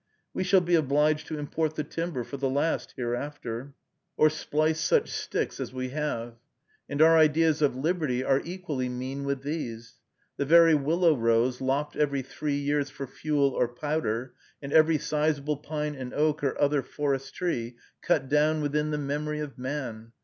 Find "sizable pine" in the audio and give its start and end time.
14.97-15.93